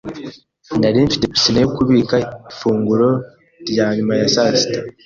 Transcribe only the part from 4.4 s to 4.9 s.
sita.